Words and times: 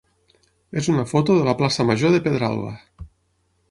és 0.81 0.89
una 0.93 1.05
foto 1.13 1.37
de 1.41 1.45
la 1.51 1.55
plaça 1.61 1.87
major 1.93 2.19
de 2.19 2.25
Pedralba. 2.29 2.77